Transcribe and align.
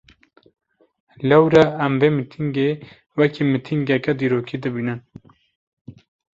Lewre 1.27 1.63
em 1.85 1.93
vê 1.99 2.07
mîtîngê, 2.17 2.71
wekî 3.17 3.43
mîtîngeke 3.51 4.11
dîrokî 4.19 4.57
dibînin 4.63 4.99